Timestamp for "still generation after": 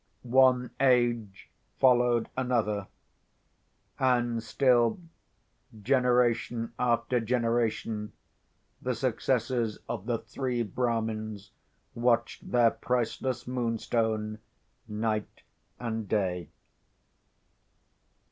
4.41-7.19